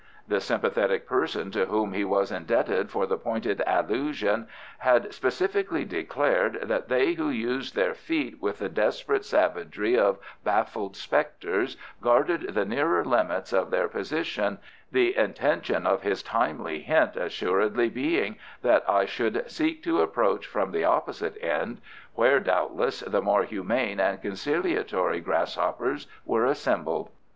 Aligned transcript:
The 0.27 0.41
sympathetic 0.41 1.05
person 1.05 1.51
to 1.51 1.67
whom 1.67 1.93
he 1.93 2.03
was 2.03 2.31
indebted 2.31 2.89
for 2.89 3.05
the 3.05 3.19
pointed 3.19 3.61
allusion 3.67 4.47
had 4.79 5.13
specifically 5.13 5.85
declared 5.85 6.61
that 6.63 6.89
they 6.89 7.13
who 7.13 7.29
used 7.29 7.75
their 7.75 7.93
feet 7.93 8.41
with 8.41 8.57
the 8.57 8.67
desperate 8.67 9.23
savagery 9.23 9.95
of 9.95 10.17
baffled 10.43 10.97
spectres 10.97 11.77
guarded 12.01 12.55
the 12.55 12.65
nearer 12.65 13.05
limits 13.05 13.53
of 13.53 13.69
their 13.69 13.87
position, 13.87 14.57
the 14.91 15.15
intention 15.15 15.85
of 15.85 16.01
his 16.01 16.23
timely 16.23 16.79
hint 16.81 17.15
assuredly 17.15 17.87
being 17.87 18.37
that 18.63 18.83
I 18.89 19.05
should 19.05 19.51
seek 19.51 19.83
to 19.83 20.01
approach 20.01 20.47
from 20.47 20.71
the 20.71 20.83
opposite 20.83 21.37
end, 21.43 21.79
where, 22.15 22.39
doubtless, 22.39 23.01
the 23.01 23.21
more 23.21 23.43
humane 23.43 23.99
and 23.99 24.19
conciliatory 24.19 25.19
grass 25.19 25.53
hoppers 25.57 26.07
were 26.25 26.47
assembled. 26.47 27.11